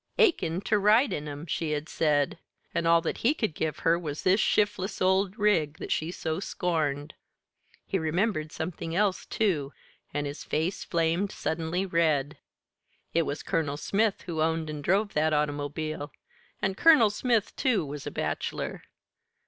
[0.17, 2.39] "Achin' ter ride in 'em," she had said
[2.73, 6.39] and all that he could give her was this "shiftless old rig" that she so
[6.39, 7.13] scorned.
[7.85, 9.73] He remembered something else, too,
[10.11, 12.39] and his face flamed suddenly red.
[13.13, 16.11] It was Colonel Smith who owned and drove that automobile,
[16.63, 18.81] and Colonel Smith, too, was a bachelor.